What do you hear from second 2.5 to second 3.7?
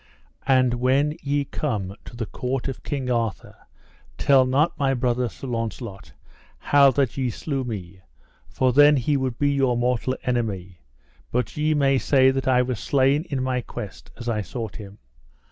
of King Arthur